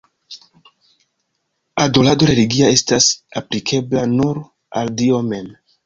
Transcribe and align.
Adorado 1.85 2.31
religia 2.31 2.73
estas 2.79 3.13
aplikebla 3.43 4.11
nur 4.19 4.45
al 4.83 4.95
Dio 5.03 5.27
mem. 5.33 5.59